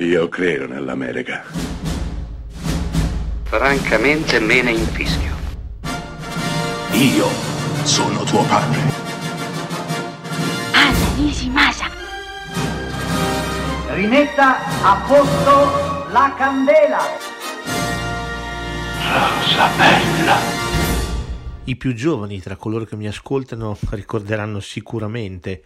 [0.00, 1.42] Io credo nell'America.
[3.42, 5.34] Francamente me ne infischio.
[6.92, 7.26] Io
[7.82, 8.80] sono tuo padre.
[10.72, 11.90] Anna Nishimasa.
[13.88, 17.00] Rimetta a posto la candela.
[19.02, 20.36] Rosa bella.
[21.64, 25.64] I più giovani tra coloro che mi ascoltano ricorderanno sicuramente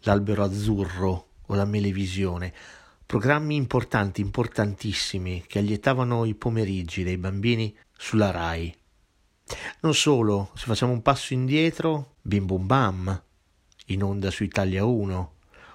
[0.00, 2.52] l'albero azzurro o la melevisione,
[3.08, 8.76] programmi importanti, importantissimi, che allietavano i pomeriggi dei bambini sulla RAI.
[9.80, 13.22] Non solo, se facciamo un passo indietro, Bim Bum Bam,
[13.86, 15.32] in onda su Italia 1,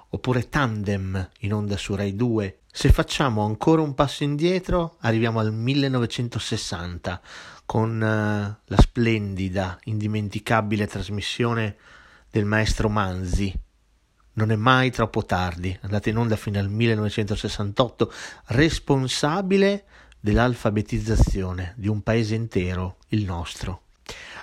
[0.09, 2.59] oppure Tandem, in onda su Rai 2.
[2.71, 7.19] Se facciamo ancora un passo indietro, arriviamo al 1960,
[7.65, 11.77] con uh, la splendida, indimenticabile trasmissione
[12.29, 13.51] del maestro Manzi,
[14.33, 18.11] non è mai troppo tardi, andate in onda fino al 1968,
[18.47, 19.83] responsabile
[20.19, 23.81] dell'alfabetizzazione di un paese intero, il nostro.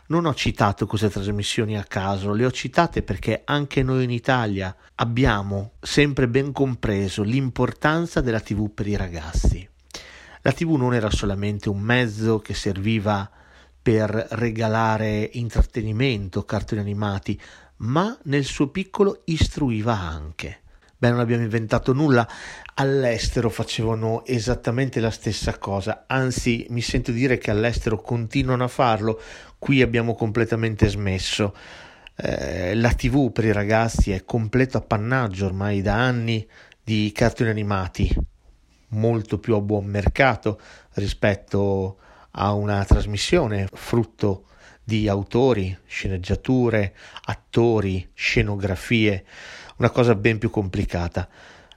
[0.06, 4.74] Non ho citato queste trasmissioni a caso, le ho citate perché anche noi in Italia
[4.97, 9.69] abbiamo sempre ben compreso l'importanza della TV per i ragazzi.
[10.42, 13.30] La TV non era solamente un mezzo che serviva
[13.82, 17.41] per regalare intrattenimento, cartoni animati,
[17.80, 20.60] ma nel suo piccolo istruiva anche.
[21.00, 22.28] Beh, non abbiamo inventato nulla,
[22.74, 29.18] all'estero facevano esattamente la stessa cosa, anzi mi sento dire che all'estero continuano a farlo,
[29.58, 31.54] qui abbiamo completamente smesso.
[32.16, 36.46] Eh, la TV per i ragazzi è completo appannaggio ormai da anni
[36.84, 38.14] di cartoni animati,
[38.88, 40.60] molto più a buon mercato
[40.94, 41.96] rispetto
[42.32, 44.44] a una trasmissione frutto
[44.91, 46.96] di autori, sceneggiature,
[47.27, 49.24] attori, scenografie,
[49.77, 51.28] una cosa ben più complicata.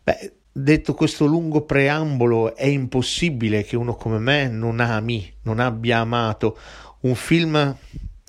[0.04, 6.00] Beh, detto questo lungo preambolo, è impossibile che uno come me non ami, non abbia
[6.00, 6.58] amato
[7.02, 7.78] un film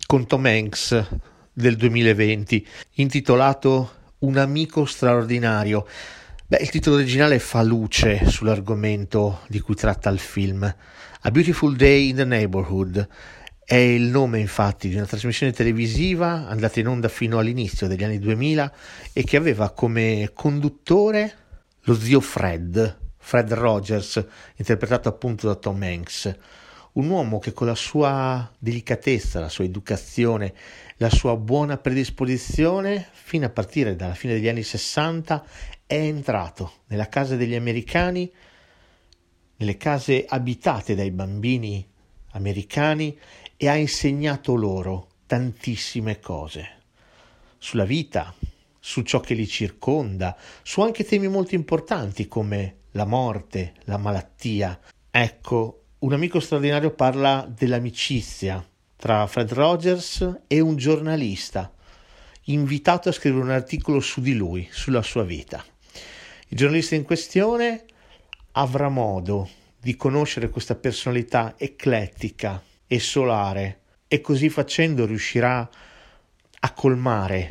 [0.04, 1.02] con Tom Hanks
[1.50, 2.66] del 2020
[2.96, 5.86] intitolato Un amico straordinario.
[6.46, 10.62] Beh, il titolo originale fa luce sull'argomento di cui tratta il film.
[11.26, 13.08] A Beautiful Day in the Neighborhood
[13.64, 18.18] è il nome infatti di una trasmissione televisiva andata in onda fino all'inizio degli anni
[18.18, 18.72] 2000
[19.12, 21.34] e che aveva come conduttore
[21.84, 24.24] lo zio Fred, Fred Rogers,
[24.56, 26.36] interpretato appunto da Tom Hanks,
[26.92, 30.54] un uomo che con la sua delicatezza, la sua educazione,
[30.98, 35.44] la sua buona predisposizione, fino a partire dalla fine degli anni 60,
[35.86, 38.30] è entrato nella casa degli americani,
[39.56, 41.86] nelle case abitate dai bambini
[42.34, 43.16] americani
[43.56, 46.82] e ha insegnato loro tantissime cose
[47.58, 48.34] sulla vita,
[48.78, 54.78] su ciò che li circonda, su anche temi molto importanti come la morte, la malattia.
[55.10, 58.62] Ecco, un amico straordinario parla dell'amicizia
[58.96, 61.72] tra Fred Rogers e un giornalista
[62.44, 65.64] invitato a scrivere un articolo su di lui, sulla sua vita.
[66.48, 67.84] Il giornalista in questione
[68.52, 69.48] avrà modo
[69.80, 75.68] di conoscere questa personalità eclettica, e solare e così facendo riuscirà
[76.60, 77.48] a colmare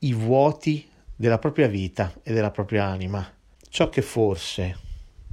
[0.00, 3.26] i vuoti della propria vita e della propria anima.
[3.68, 4.78] Ciò che forse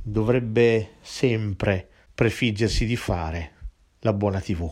[0.01, 3.51] dovrebbe sempre prefiggersi di fare
[4.00, 4.72] la buona TV.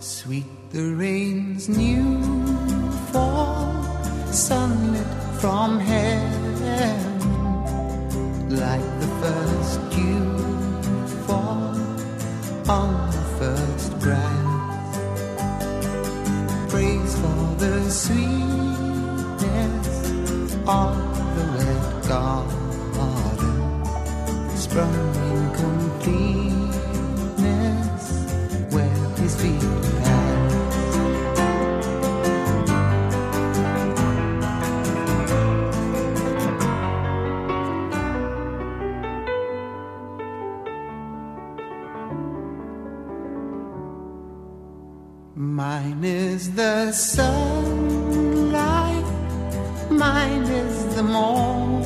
[0.00, 2.22] Sweet the rain's new
[3.10, 3.74] fall,
[4.30, 5.04] sunlit
[5.40, 7.18] from heaven,
[8.48, 10.38] like the first dew
[11.26, 11.74] fall
[12.70, 14.96] on the first grass.
[16.70, 18.28] Praise for the sweetness
[20.64, 20.96] of
[21.34, 23.58] the wet garden,
[24.56, 24.94] sprung
[25.26, 26.78] in completeness
[29.28, 29.62] these feet.
[45.34, 48.24] Mine is the sunlight,
[49.90, 51.77] mine is the morn.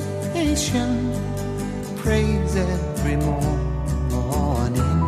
[1.95, 4.99] praise every morning,